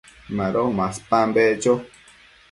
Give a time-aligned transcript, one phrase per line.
[0.37, 1.73] Mado maspan beccho